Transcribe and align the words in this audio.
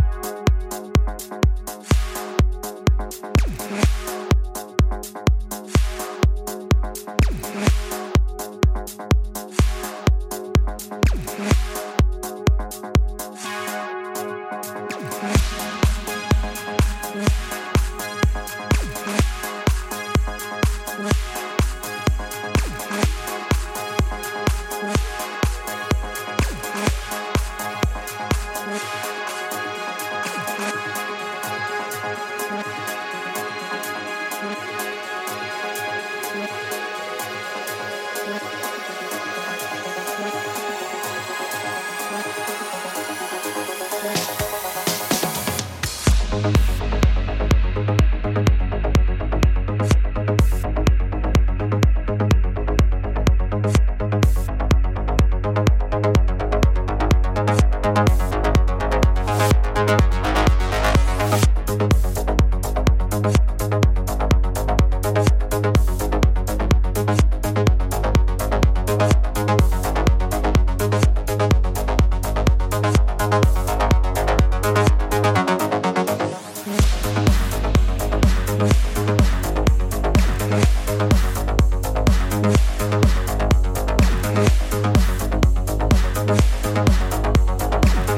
Bye. 0.00 0.23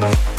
Bye. 0.01 0.36